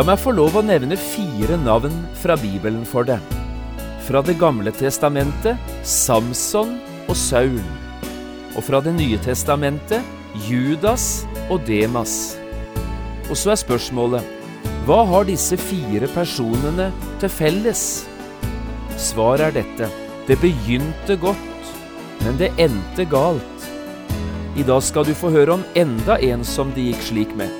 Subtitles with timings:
[0.00, 3.20] La meg få lov å nevne fire navn fra Bibelen for deg.
[4.06, 6.70] Fra Det gamle testamentet Samson
[7.04, 7.60] og Saul.
[8.56, 10.00] Og fra Det nye testamentet
[10.48, 12.38] Judas og Demas.
[13.28, 14.24] Og så er spørsmålet
[14.88, 16.88] hva har disse fire personene
[17.20, 17.86] til felles?
[18.96, 19.92] Svaret er dette.
[20.24, 21.74] Det begynte godt,
[22.24, 23.72] men det endte galt.
[24.56, 27.59] I dag skal du få høre om enda en som det gikk slik med.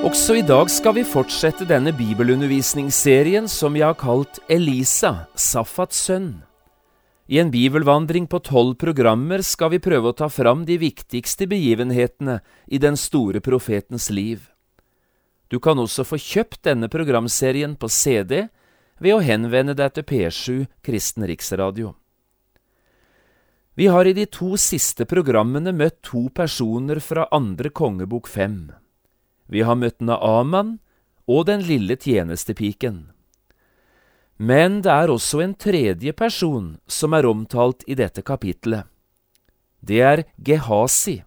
[0.00, 6.30] Også i dag skal vi fortsette denne bibelundervisningsserien som vi har kalt Elisa, Safats sønn.
[7.28, 12.38] I en bibelvandring på tolv programmer skal vi prøve å ta fram de viktigste begivenhetene
[12.72, 14.48] i den store profetens liv.
[15.52, 18.46] Du kan også få kjøpt denne programserien på CD
[19.04, 21.92] ved å henvende deg til P7 Kristen Riksradio.
[23.76, 28.70] Vi har i de to siste programmene møtt to personer fra andre kongebok fem.
[29.50, 30.78] Vi har møtt Naaman
[31.26, 33.08] og den lille tjenestepiken.
[34.40, 38.86] Men det er også en tredje person som er omtalt i dette kapittelet.
[39.84, 41.20] Det er Gehasi,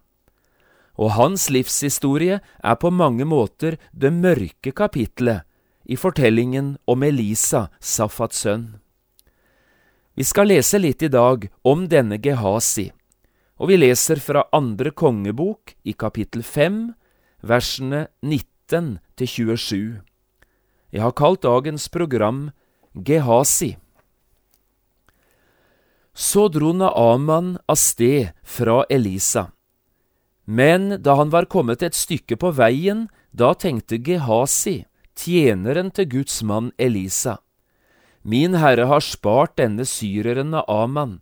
[0.98, 5.44] og hans livshistorie er på mange måter det mørke kapittelet
[5.84, 8.66] i fortellingen om Elisa, Safats sønn.
[10.14, 12.88] Vi skal lese litt i dag om denne Gehasi,
[13.58, 16.94] og vi leser fra andre kongebok i kapittel fem,
[17.44, 20.00] versene 19 til 27.
[20.94, 22.50] Jeg har kalt dagens program
[22.94, 23.74] Gehasi.
[26.14, 29.48] Så dro Naaman av sted fra Elisa.
[30.44, 34.84] Men da han var kommet et stykke på veien, da tenkte Gehasi,
[35.16, 37.38] tjeneren til Guds mann Elisa,
[38.24, 41.18] Min herre har spart denne syreren Naaman,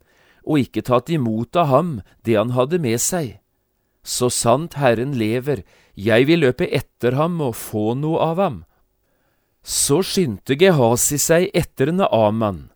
[0.46, 1.88] og ikke tatt imot av ham
[2.22, 3.41] det han hadde med seg.
[4.02, 5.62] Så sant Herren lever,
[5.94, 8.58] jeg vil løpe etter ham og få noe av ham.
[9.62, 12.72] Så skyndte Gehasi seg etter Naaman,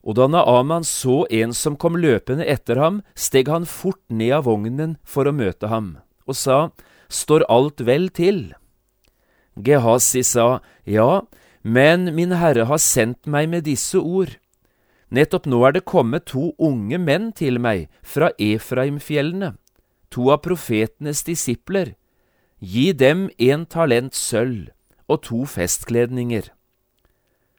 [0.00, 4.48] og da Naaman så en som kom løpende etter ham, steg han fort ned av
[4.48, 6.58] vognen for å møte ham, og sa,
[7.12, 8.54] Står alt vel til?
[9.60, 11.28] Gehasi sa, Ja,
[11.60, 14.38] men min herre har sendt meg med disse ord.
[15.12, 19.52] Nettopp nå er det kommet to unge menn til meg fra Efraimfjellene
[20.12, 21.94] to av profetenes disipler,
[22.60, 24.70] gi dem en talent sølv
[25.10, 26.52] og to festkledninger.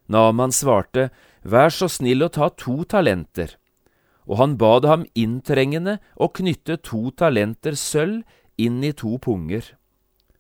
[0.08, 1.10] Naman svarte,
[1.44, 3.58] Vær så snill å ta to talenter,
[4.24, 8.24] og han bad ham inntrengende å knytte to talenter sølv
[8.56, 9.74] inn i to punger.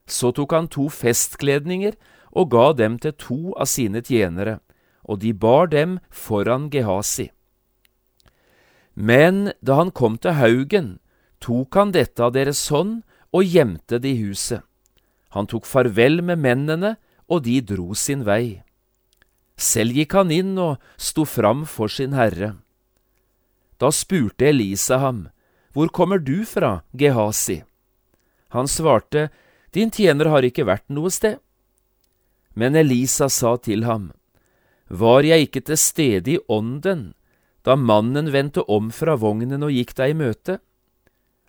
[0.07, 1.97] Så tok han to festkledninger
[2.31, 4.61] og ga dem til to av sine tjenere,
[5.03, 7.29] og de bar dem foran Gehasi.
[8.95, 10.99] Men da han kom til haugen,
[11.43, 13.01] tok han dette av deres hånd
[13.35, 14.63] og gjemte det i huset.
[15.35, 16.95] Han tok farvel med mennene,
[17.27, 18.61] og de dro sin vei.
[19.57, 22.53] Selv gikk han inn og sto fram for sin herre.
[23.81, 25.29] Da spurte Elisa ham,
[25.73, 27.63] Hvor kommer du fra, Gehasi?
[28.49, 29.29] Han svarte,
[29.73, 31.39] Din tjener har ikke vært noe sted.
[32.53, 34.11] Men Elisa sa til ham,
[34.89, 37.13] Var jeg ikke til stede i ånden
[37.65, 40.59] da mannen vendte om fra vognen og gikk deg i møte?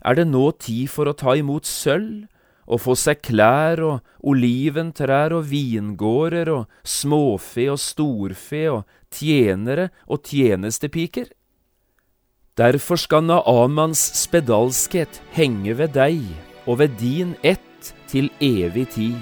[0.05, 2.27] Er det nå tid for å ta imot sølv
[2.65, 10.25] og få seg klær og oliventrær og vingårder og småfe og storfe og tjenere og
[10.29, 11.29] tjenestepiker?
[12.56, 16.23] Derfor skal Naamans spedalskhet henge ved deg
[16.65, 19.19] og ved din ett til evig tid.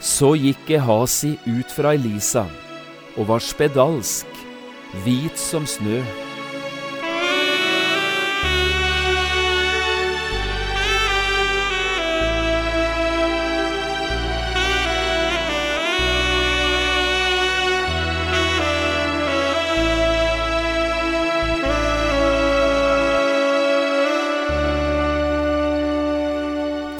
[0.00, 2.46] Så gikk Ehasi ut fra Elisa
[3.16, 4.30] og var spedalsk,
[5.04, 6.23] hvit som snø.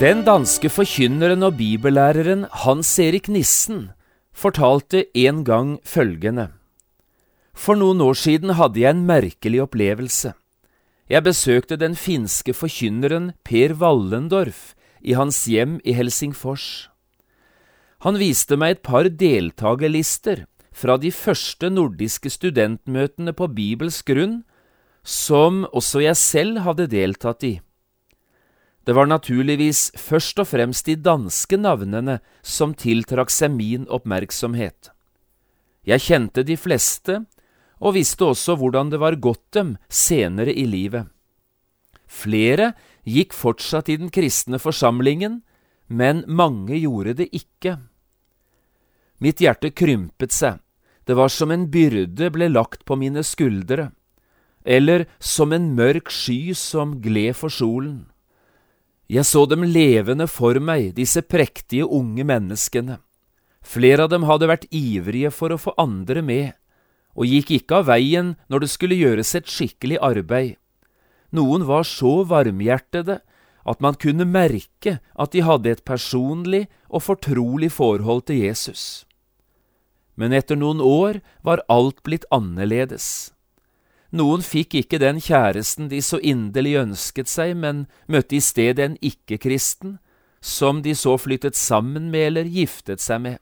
[0.05, 3.87] Den danske forkynneren og bibellæreren Hans Erik Nissen
[4.37, 6.51] fortalte en gang følgende.
[7.57, 10.35] For noen år siden hadde jeg en merkelig opplevelse.
[11.09, 16.91] Jeg besøkte den finske forkynneren Per Wallendorf i hans hjem i Helsingfors.
[18.05, 24.43] Han viste meg et par deltakerlister fra de første nordiske studentmøtene på Bibels grunn,
[25.01, 27.57] som også jeg selv hadde deltatt i.
[28.85, 34.91] Det var naturligvis først og fremst de danske navnene som tiltrakk seg min oppmerksomhet.
[35.85, 37.23] Jeg kjente de fleste,
[37.81, 41.09] og visste også hvordan det var gått dem senere i livet.
[42.05, 42.73] Flere
[43.05, 45.41] gikk fortsatt i den kristne forsamlingen,
[45.87, 47.79] men mange gjorde det ikke.
[49.21, 50.61] Mitt hjerte krympet seg,
[51.05, 53.91] det var som en byrde ble lagt på mine skuldre,
[54.65, 58.05] eller som en mørk sky som gled for solen.
[59.05, 62.97] Jeg så dem levende for meg, disse prektige unge menneskene.
[63.65, 66.53] Flere av dem hadde vært ivrige for å få andre med,
[67.13, 70.57] og gikk ikke av veien når det skulle gjøres et skikkelig arbeid.
[71.35, 73.19] Noen var så varmhjertede
[73.65, 79.05] at man kunne merke at de hadde et personlig og fortrolig forhold til Jesus.
[80.15, 83.34] Men etter noen år var alt blitt annerledes.
[84.13, 88.97] Noen fikk ikke den kjæresten de så inderlig ønsket seg, men møtte i stedet en
[89.01, 89.97] ikke-kristen,
[90.41, 93.37] som de så flyttet sammen med eller giftet seg med.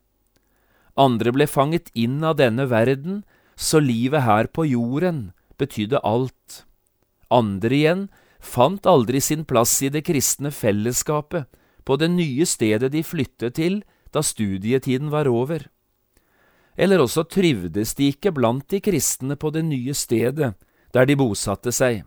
[0.95, 3.23] Andre ble fanget inn av denne verden,
[3.55, 6.63] så livet her på jorden betydde alt.
[7.33, 8.07] Andre igjen
[8.43, 11.49] fant aldri sin plass i det kristne fellesskapet
[11.83, 13.81] på det nye stedet de flyttet til
[14.13, 15.67] da studietiden var over
[16.77, 20.53] eller også trivdes de ikke blant de kristne på det nye stedet
[20.93, 22.03] der de bosatte seg.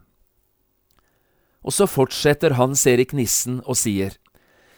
[1.67, 4.15] Og så fortsetter Hans Erik Nissen og sier,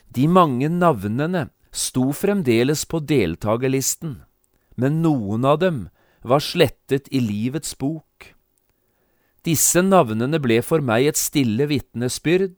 [0.09, 4.23] de mange navnene sto fremdeles på deltakerlisten,
[4.81, 5.83] men noen av dem
[6.25, 8.33] var slettet i livets bok.
[9.45, 12.57] Disse navnene ble for meg et stille vitnesbyrd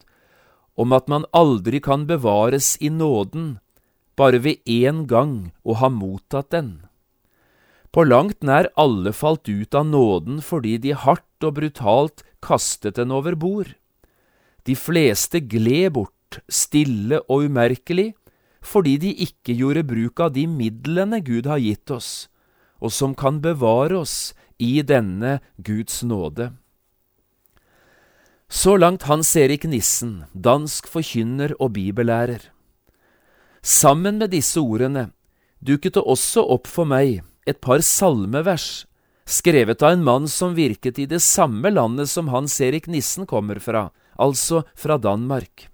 [0.81, 3.59] om at man aldri kan bevares i nåden
[4.17, 6.71] bare ved én gang å ha mottatt den.
[7.90, 13.10] På langt nær alle falt ut av nåden fordi de hardt og brutalt kastet den
[13.10, 13.75] over bord.
[14.62, 18.12] De fleste gled bort, stille og umerkelig,
[18.62, 22.28] fordi de ikke gjorde bruk av de midlene Gud har gitt oss,
[22.78, 26.52] og som kan bevare oss i denne Guds nåde.
[28.50, 32.50] Så langt Hans Erik Nissen, dansk forkynner og bibellærer.
[33.62, 35.10] Sammen med disse ordene
[35.58, 38.87] dukket det også opp for meg et par salmevers,
[39.31, 43.61] skrevet av en mann som virket i det samme landet som Hans Erik Nissen kommer
[43.62, 45.69] fra, altså fra Danmark.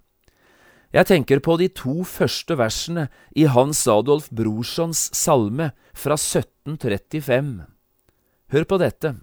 [0.95, 7.67] Jeg tenker på de to første versene i Hans Adolf Brorsons salme fra 1735.
[8.53, 9.17] Hør på dette.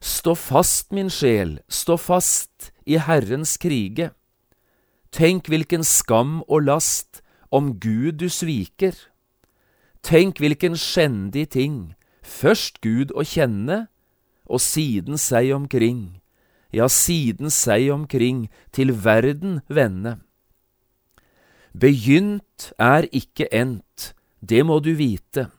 [0.00, 4.10] Stå fast, min sjel, stå fast i Herrens krige.
[5.10, 8.94] Tenk hvilken skam og last om Gud du sviker.
[10.02, 13.86] Tenk hvilken skjendig ting, først Gud å kjenne,
[14.50, 16.20] og siden seg omkring,
[16.72, 20.18] ja, siden seg omkring, til verden vende.
[21.70, 25.50] Begynt er ikke endt, det må du vite.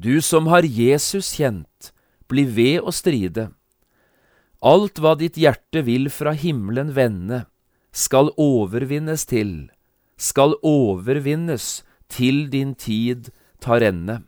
[0.00, 1.92] Du som har Jesus kjent,
[2.30, 3.50] bli ved å stride.
[4.64, 7.44] Alt hva ditt hjerte vil fra himmelen vende,
[7.92, 9.68] skal overvinnes til,
[10.16, 13.28] skal overvinnes til din tid
[13.64, 14.24] tar rennet.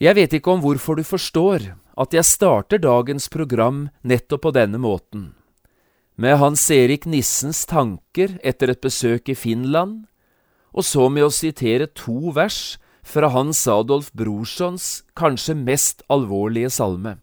[0.00, 4.80] Jeg vet ikke om hvorfor du forstår at jeg starter dagens program nettopp på denne
[4.80, 5.32] måten,
[6.16, 10.06] med Hans Erik Nissens tanker etter et besøk i Finland,
[10.72, 17.18] og så med å sitere to vers fra Hans Adolf Brorsons kanskje mest alvorlige salme.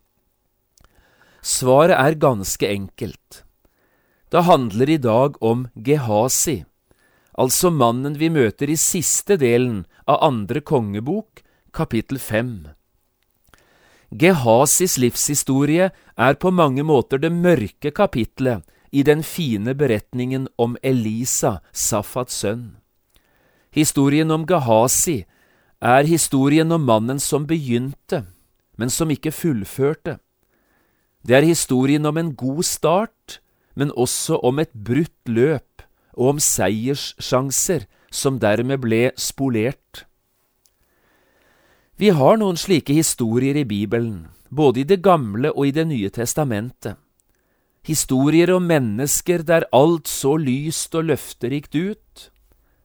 [1.42, 3.44] Svaret er ganske enkelt.
[4.30, 6.66] Det handler i dag om Gehazi,
[7.38, 12.68] altså mannen vi møter i siste delen av andre kongebok, kapittel fem.
[14.10, 21.60] Gehasis livshistorie er på mange måter det mørke kapitlet i den fine beretningen om Elisa,
[21.72, 22.78] Safats sønn.
[23.76, 25.26] Historien om Gehazi
[25.84, 28.24] er historien om mannen som begynte,
[28.78, 30.18] men som ikke fullførte.
[31.28, 33.42] Det er historien om en god start,
[33.76, 35.67] men også om et brutt løp
[36.18, 40.06] og om seierssjanser som dermed ble spolert.
[41.98, 46.10] Vi har noen slike historier i Bibelen, både i Det gamle og i Det nye
[46.10, 46.98] testamentet.
[47.88, 52.32] historier om mennesker der alt så lyst og løfterikt ut,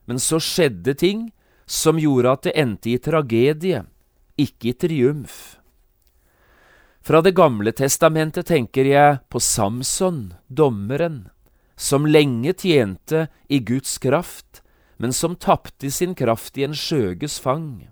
[0.07, 1.33] men så skjedde ting
[1.67, 3.83] som gjorde at det endte i tragedie,
[4.37, 5.57] ikke i triumf.
[7.03, 11.27] Fra Det gamle testamentet tenker jeg på Samson, dommeren,
[11.75, 14.61] som lenge tjente i Guds kraft,
[14.97, 17.89] men som tapte sin kraft i en skjøges fang.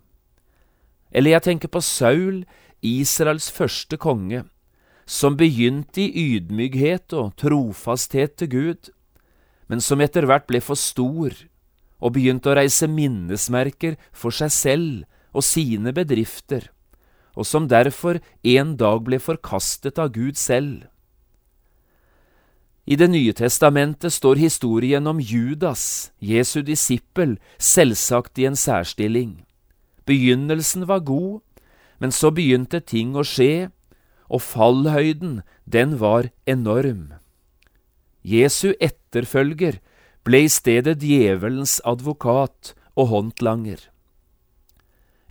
[1.11, 2.43] Eller jeg tenker på Saul,
[2.81, 4.45] Israels første konge,
[5.05, 8.91] som begynte i ydmykhet og trofasthet til Gud,
[9.67, 11.35] men som etter hvert ble for stor
[12.01, 16.69] og begynte å reise minnesmerker for seg selv og sine bedrifter,
[17.37, 20.87] og som derfor en dag ble forkastet av Gud selv.
[22.91, 29.45] I Det nye testamentet står historien om Judas, Jesu disippel, selvsagt i en særstilling.
[30.03, 31.39] Begynnelsen var god,
[32.03, 33.69] men så begynte ting å skje,
[34.27, 37.13] og fallhøyden, den var enorm.
[38.27, 39.79] Jesu etterfølger
[40.27, 43.87] ble i stedet djevelens advokat og håndlanger.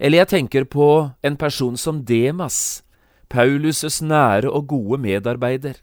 [0.00, 0.88] Eller jeg tenker på
[1.20, 2.80] en person som Demas,
[3.28, 5.76] Paulus' nære og gode medarbeider.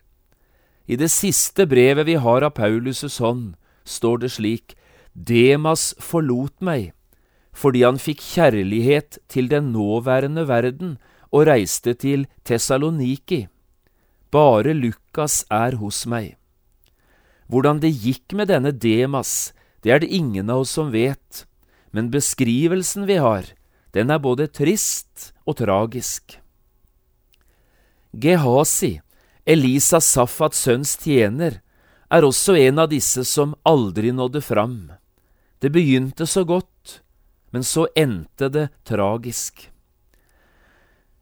[0.88, 4.78] I det siste brevet vi har av Paulus' hånd, står det slik,
[5.14, 6.94] Demas forlot meg
[7.58, 10.98] fordi han fikk kjærlighet til den nåværende verden
[11.34, 13.48] og reiste til Tessaloniki.
[14.32, 16.36] Bare Lukas er hos meg.
[17.48, 21.46] Hvordan det gikk med denne Demas, det er det ingen av oss som vet,
[21.96, 23.48] men beskrivelsen vi har,
[23.96, 26.38] den er både trist og tragisk.
[28.14, 29.00] Gehazi,
[29.48, 31.62] Elisa Safats sønns tjener,
[32.12, 34.92] er også en av disse som aldri nådde fram.
[35.64, 37.00] Det begynte så godt,
[37.56, 39.70] men så endte det tragisk.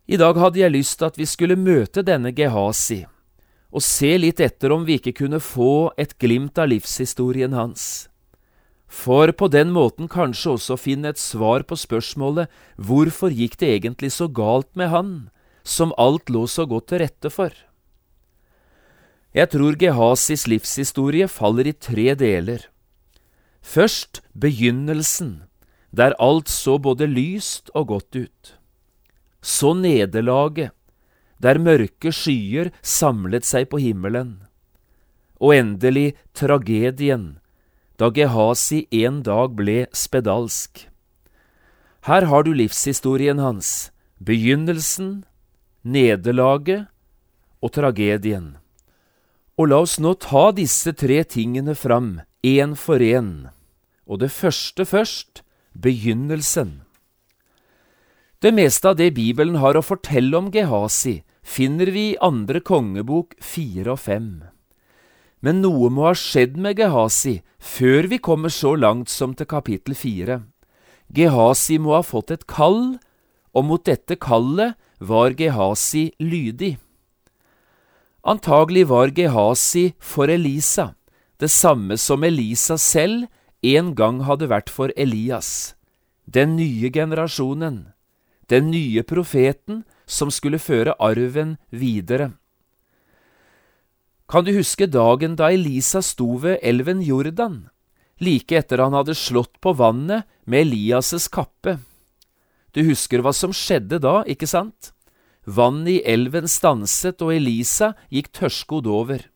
[0.10, 3.04] I dag hadde jeg lyst til at vi skulle møte denne Gehazi
[3.76, 8.08] og se litt etter om vi ikke kunne få et glimt av livshistorien hans.
[8.88, 14.14] For på den måten kanskje også finne et svar på spørsmålet hvorfor gikk det egentlig
[14.16, 15.16] så galt med han,
[15.62, 17.52] som alt lå så godt til rette for?
[19.36, 22.70] Jeg tror Gehasis livshistorie faller i tre deler.
[23.62, 25.44] Først begynnelsen,
[25.92, 28.56] der alt så både lyst og godt ut
[29.46, 30.74] så nederlaget,
[31.42, 34.40] der mørke skyer samlet seg på himmelen,
[35.38, 37.36] og endelig tragedien,
[38.00, 40.88] da Gehasi en dag ble spedalsk.
[42.10, 45.26] Her har du livshistorien hans, begynnelsen,
[45.84, 46.88] nederlaget
[47.62, 48.56] og tragedien.
[49.56, 53.48] Og la oss nå ta disse tre tingene fram, én for én,
[54.04, 56.82] og det første først, begynnelsen.
[58.44, 63.38] Det meste av det Bibelen har å fortelle om Gehazi, finner vi i andre kongebok
[63.40, 64.30] fire og fem.
[65.40, 69.96] Men noe må ha skjedd med Gehazi før vi kommer så langt som til kapittel
[69.96, 70.42] fire.
[71.16, 72.98] Gehazi må ha fått et kall,
[73.56, 76.76] og mot dette kallet var Gehazi lydig.
[78.26, 80.96] Antagelig var Gehazi for Elisa,
[81.38, 83.28] det samme som Elisa selv
[83.62, 85.76] en gang hadde vært for Elias,
[86.26, 87.84] den nye generasjonen
[88.48, 92.32] den nye profeten som skulle føre arven videre.
[94.30, 97.68] Kan du huske dagen da Elisa sto ved elven Jordan,
[98.22, 101.78] like etter han hadde slått på vannet med Elias' kappe?
[102.74, 104.95] Du husker hva som skjedde da, ikke sant?
[105.46, 109.28] Vannet i elven stanset, og Elisa gikk tørrskodd over.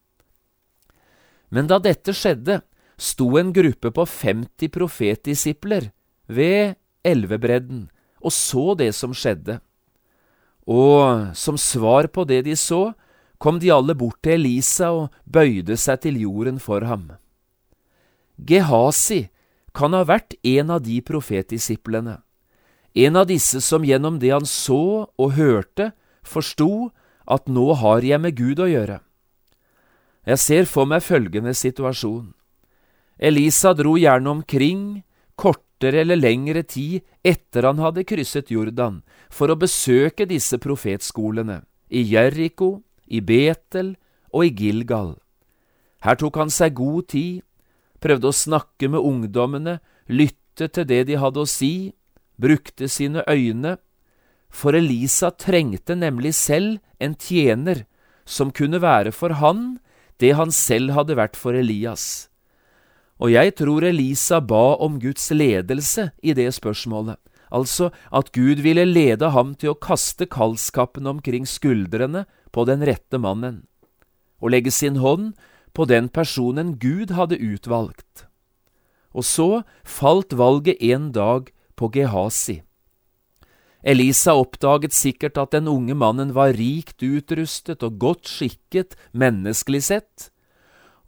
[1.50, 2.62] Men da dette skjedde,
[3.00, 5.92] sto en gruppe på 50 profetdisipler
[6.28, 6.76] ved
[7.08, 7.88] elvebredden
[8.22, 9.60] og så det som skjedde.
[10.70, 12.94] Og som svar på det de så,
[13.40, 17.10] kom de alle bort til Elisa og bøyde seg til jorden for ham.
[18.38, 19.30] Gehazi
[19.76, 22.20] kan ha vært en av de profetdisiplene,
[23.06, 25.92] en av disse som gjennom det han så og hørte,
[26.24, 26.90] forsto
[27.30, 29.00] at nå har jeg med Gud å gjøre.
[30.28, 32.34] Jeg ser for meg følgende situasjon.
[33.20, 34.84] Elisa dro gjerne omkring,
[35.40, 42.04] kortere eller lengre tid etter han hadde krysset Jordan, for å besøke disse profetskolene, i
[42.14, 43.96] Jeriko, i Betel
[44.32, 45.16] og i Gilgal.
[46.06, 47.42] Her tok han seg god tid,
[48.00, 51.92] prøvde å snakke med ungdommene, lytte til det de hadde å si,
[52.40, 53.78] brukte sine øyne,
[54.50, 57.86] for Elisa trengte nemlig selv en tjener
[58.26, 59.80] som kunne være for han
[60.20, 62.28] det han selv hadde vært for Elias.
[63.20, 67.20] Og jeg tror Elisa ba om Guds ledelse i det spørsmålet,
[67.52, 73.20] altså at Gud ville lede ham til å kaste kaldskapen omkring skuldrene på den rette
[73.20, 73.66] mannen.
[74.42, 75.34] og legge sin hånd
[75.76, 78.26] på den personen Gud hadde utvalgt.
[79.12, 82.60] Og så falt valget en dag på Gehazi.
[83.80, 90.30] Elisa oppdaget sikkert at den unge mannen var rikt utrustet og godt skikket menneskelig sett,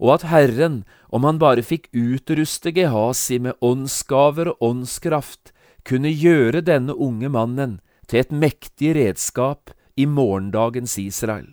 [0.01, 5.51] og at Herren, om han bare fikk utruste Gehazi med åndsgaver og åndskraft,
[5.83, 11.51] kunne gjøre denne unge mannen til et mektig redskap i morgendagens Israel.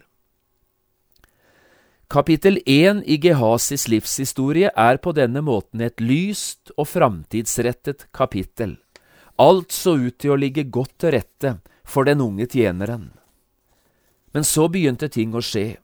[2.08, 8.78] Kapittel 1 i Gehazis livshistorie er på denne måten et lyst og framtidsrettet kapittel.
[9.38, 11.54] Alt så ut til å ligge godt til rette
[11.86, 13.12] for den unge tjeneren.
[14.34, 15.78] Men så begynte ting å skje.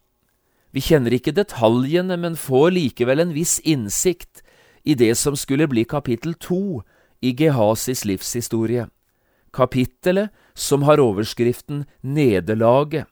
[0.74, 4.42] Vi kjenner ikke detaljene, men får likevel en viss innsikt
[4.82, 6.82] i det som skulle bli kapittel to
[7.22, 8.88] i Gehasis livshistorie,
[9.54, 13.06] kapittelet som har overskriften Nederlaget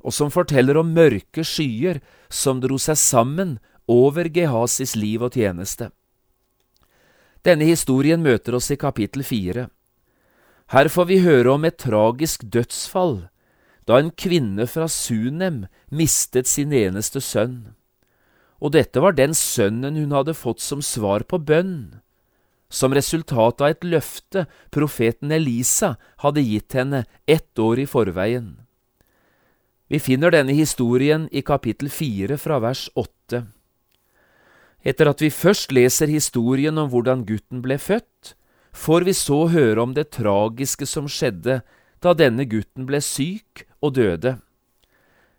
[0.00, 2.00] og som forteller om mørke skyer
[2.32, 3.58] som dro seg sammen
[3.90, 5.90] over Gehasis liv og tjeneste.
[7.46, 9.68] Denne historien møter oss i kapittel fire.
[10.70, 13.24] Her får vi høre om et tragisk dødsfall
[13.88, 17.72] da en kvinne fra Sunem mistet sin eneste sønn.
[18.60, 22.00] Og dette var den sønnen hun hadde fått som svar på bønn,
[22.70, 28.52] som resultat av et løfte profeten Elisa hadde gitt henne ett år i forveien.
[29.90, 33.48] Vi finner denne historien i kapittel fire fra vers åtte.
[34.80, 38.34] Etter at vi først leser historien om hvordan gutten ble født,
[38.72, 41.60] får vi så høre om det tragiske som skjedde
[42.00, 44.38] da denne gutten ble syk og døde.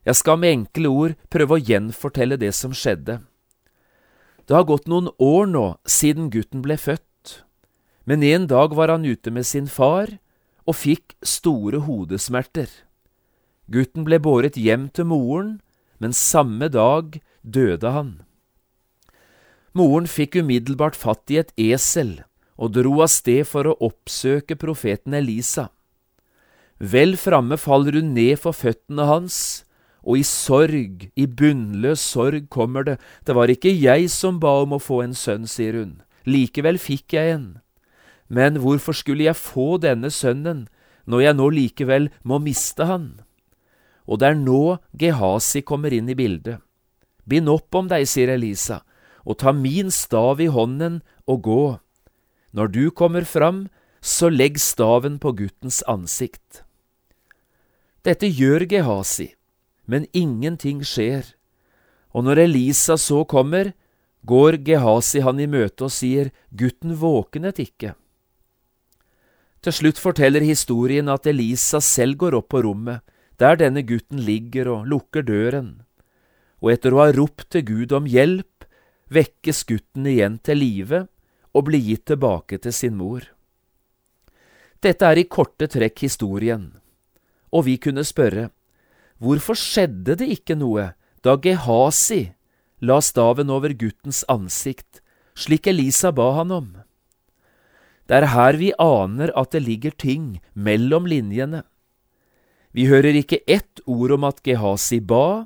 [0.05, 3.19] Jeg skal med enkle ord prøve å gjenfortelle det som skjedde.
[4.45, 7.41] Det har gått noen år nå siden gutten ble født,
[8.05, 10.17] men en dag var han ute med sin far
[10.65, 12.69] og fikk store hodesmerter.
[13.71, 15.61] Gutten ble båret hjem til moren,
[16.01, 18.11] men samme dag døde han.
[19.77, 22.19] Moren fikk umiddelbart fatt i et esel
[22.61, 25.69] og dro av sted for å oppsøke profeten Elisa.
[26.77, 29.63] Vel framme faller hun ned for føttene hans,
[30.01, 34.75] og i sorg, i bunnløs sorg, kommer det, det var ikke jeg som ba om
[34.77, 37.49] å få en sønn, sier hun, likevel fikk jeg en.
[38.29, 40.67] Men hvorfor skulle jeg få denne sønnen,
[41.05, 43.11] når jeg nå likevel må miste han?
[44.11, 44.61] og det er nå
[44.97, 46.59] Gehazi kommer inn i bildet.
[47.23, 48.81] Bind opp om deg, sier Elisa,
[49.25, 51.63] og ta min stav i hånden og gå.
[52.51, 53.67] Når du kommer fram,
[54.01, 56.63] så legg staven på guttens ansikt.
[58.01, 59.29] Dette gjør Gehazi,
[59.85, 61.35] men ingenting skjer,
[62.11, 63.73] og når Elisa så kommer,
[64.25, 67.93] går Gehazi han i møte og sier, gutten våknet ikke.
[69.61, 73.05] Til slutt forteller historien at Elisa selv går opp på rommet,
[73.37, 75.83] der denne gutten ligger og lukker døren,
[76.61, 78.50] og etter å ha ropt til Gud om hjelp,
[79.11, 81.05] vekkes gutten igjen til live
[81.51, 83.25] og blir gitt tilbake til sin mor.
[84.81, 86.71] Dette er i korte trekk historien,
[87.51, 88.49] og vi kunne spørre,
[89.21, 92.31] hvorfor skjedde det ikke noe da Gehazi
[92.81, 95.03] la staven over guttens ansikt,
[95.37, 96.71] slik Elisa ba han om?
[98.07, 101.61] Det er her vi aner at det ligger ting mellom linjene.
[102.73, 105.45] Vi hører ikke ett ord om at Gehazi ba,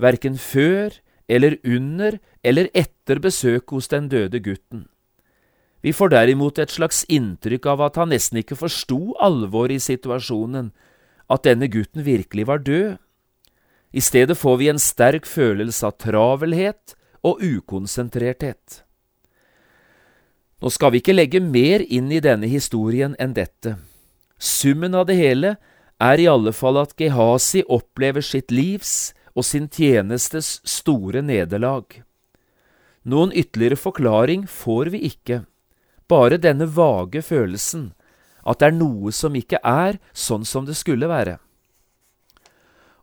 [0.00, 0.96] verken før
[1.28, 4.86] eller under eller etter besøket hos den døde gutten.
[5.82, 10.70] Vi får derimot et slags inntrykk av at han nesten ikke forsto alvoret i situasjonen,
[11.26, 13.00] at denne gutten virkelig var død.
[13.92, 16.94] I stedet får vi en sterk følelse av travelhet
[17.26, 18.82] og ukonsentrerthet.
[20.62, 23.74] Nå skal vi ikke legge mer inn i denne historien enn dette.
[24.38, 25.56] Summen av det hele
[26.02, 32.02] er i alle fall at Gehazi opplever sitt livs og sin tjenestes store nederlag.
[33.02, 35.42] Noen ytterligere forklaring får vi ikke,
[36.08, 37.90] bare denne vage følelsen
[38.42, 41.38] at det er noe som ikke er sånn som det skulle være.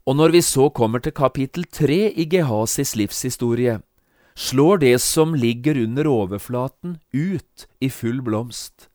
[0.07, 3.79] Og når vi så kommer til kapittel tre i Gehasis livshistorie,
[4.39, 8.87] slår det som ligger under overflaten, ut i full blomst.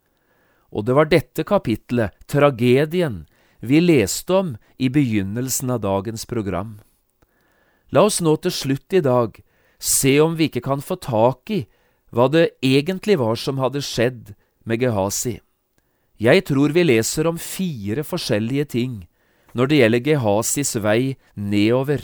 [0.74, 3.24] Og det var dette kapitlet, tragedien,
[3.60, 6.80] vi leste om i begynnelsen av dagens program.
[7.94, 9.36] La oss nå til slutt i dag
[9.78, 11.60] se om vi ikke kan få tak i
[12.14, 14.34] hva det egentlig var som hadde skjedd
[14.66, 15.38] med Gehazi.
[16.18, 18.94] Jeg tror vi leser om fire forskjellige ting
[19.54, 22.02] når det gjelder Gehazis vei nedover.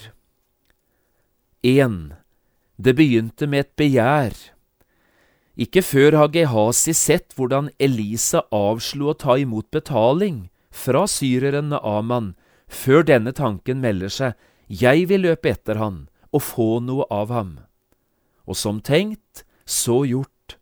[1.67, 2.15] 1.
[2.79, 4.35] Det begynte med et begjær.
[5.61, 12.35] Ikke før har Gehazi sett hvordan Elisa avslo å ta imot betaling fra syreren Aman,
[12.71, 14.39] før denne tanken melder seg,
[14.71, 17.59] jeg vil løpe etter han og få noe av ham.
[18.47, 20.57] Og som tenkt, så gjort.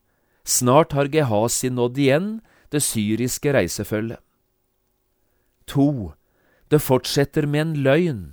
[0.49, 2.29] Snart har Gehazi nådd igjen
[2.73, 4.21] det syriske reisefølget.
[5.69, 6.15] To.
[6.73, 8.25] Det fortsetter med en løgn.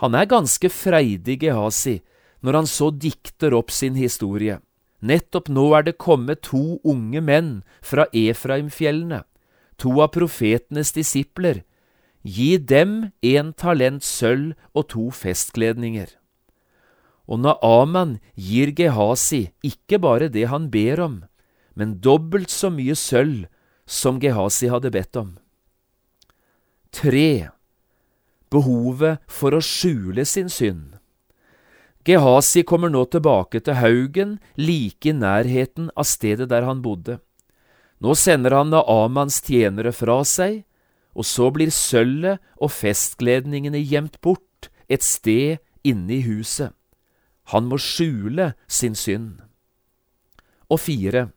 [0.00, 2.00] Han er ganske freidig, Gehazi,
[2.40, 4.58] når han så dikter opp sin historie.
[5.04, 7.52] Nettopp nå er det kommet to unge menn
[7.84, 9.22] fra Efraimfjellene,
[9.76, 11.62] to av profetenes disipler.
[12.24, 16.08] Gi dem en talent sølv og to festkledninger.
[17.28, 21.16] Og Naaman gir Gehazi ikke bare det han ber om,
[21.76, 23.44] men dobbelt så mye sølv
[23.84, 25.36] som Gehazi hadde bedt om.
[26.94, 27.50] Tre.
[28.52, 30.94] Behovet for å skjule sin synd.
[32.04, 37.18] Gehazi kommer nå tilbake til haugen like i nærheten av stedet der han bodde.
[38.04, 40.62] Nå sender han Naamans tjenere fra seg,
[41.14, 46.74] og så blir sølvet og festkledningene gjemt bort et sted inne i huset.
[47.52, 49.38] Han må skjule sin synd.
[50.72, 51.28] Og fire.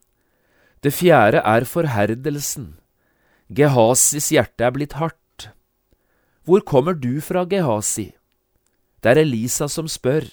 [0.84, 2.78] Det fjerde er forherdelsen.
[3.54, 5.50] Gehasis hjerte er blitt hardt.
[6.48, 8.14] Hvor kommer du fra, Gehasi?
[9.04, 10.26] Det er Elisa som spør.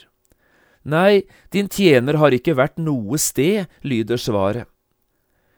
[0.84, 4.68] Nei, din tjener har ikke vært noe sted, lyder svaret.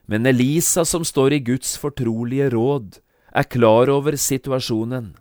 [0.06, 3.00] Men Elisa, som står i Guds fortrolige råd,
[3.36, 5.14] er klar over situasjonen.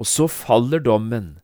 [0.00, 1.38] Og så faller dommen.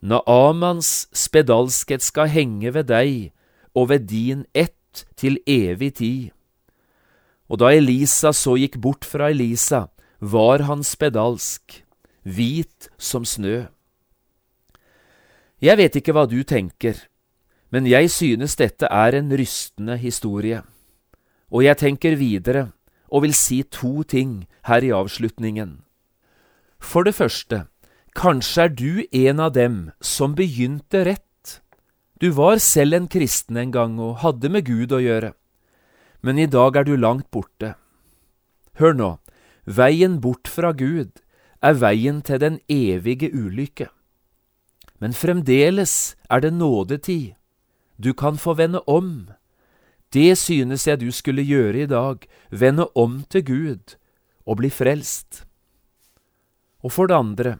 [0.00, 3.32] Naamans spedalskhet skal henge ved deg
[3.76, 6.30] og ved din ett til evig tid.
[7.50, 9.88] Og da Elisa så gikk bort fra Elisa,
[10.20, 11.80] var han spedalsk
[12.22, 13.66] hvit som snø.
[15.60, 16.96] Jeg vet ikke hva du tenker,
[17.72, 20.62] men jeg synes dette er en rystende historie.
[21.50, 22.70] Og jeg tenker videre
[23.10, 25.80] og vil si to ting her i avslutningen.
[26.80, 27.66] For det første,
[28.16, 31.60] kanskje er du en av dem som begynte rett.
[32.20, 35.34] Du var selv en kristen en gang og hadde med Gud å gjøre,
[36.22, 37.74] men i dag er du langt borte.
[38.76, 39.10] Hør nå,
[39.64, 41.20] veien bort fra Gud
[41.60, 43.88] er veien til den evige ulykke.
[45.00, 47.36] Men fremdeles er det nådetid.
[47.96, 49.30] Du kan få vende om.
[50.10, 53.94] Det synes jeg du skulle gjøre i dag, vende om til Gud
[54.42, 55.44] og bli frelst.
[56.82, 57.52] Og for det andre,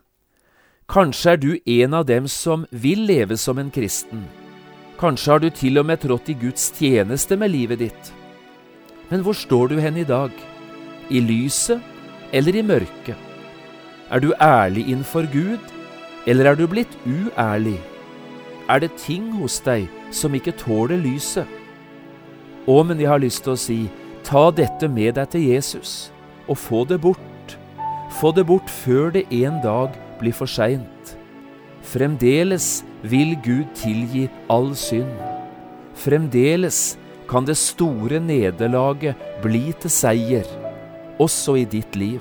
[0.90, 4.24] kanskje er du en av dem som vil leve som en kristen.
[4.98, 8.10] Kanskje har du til og med trådt i Guds tjeneste med livet ditt.
[9.10, 10.34] Men hvor står du hen i dag?
[11.10, 11.78] I lyset
[12.32, 13.14] eller i mørket?
[14.10, 15.62] Er du ærlig innenfor Gud,
[16.26, 17.78] eller er du blitt uærlig?
[18.68, 21.59] Er det ting hos deg som ikke tåler lyset?
[22.68, 23.80] Å, men jeg har lyst til å si,
[24.26, 26.10] ta dette med deg til Jesus,
[26.48, 27.56] og få det bort.
[28.20, 31.14] Få det bort før det en dag blir for seint.
[31.90, 35.14] Fremdeles vil Gud tilgi all synd.
[35.96, 36.98] Fremdeles
[37.30, 40.46] kan det store nederlaget bli til seier,
[41.22, 42.20] også i ditt liv.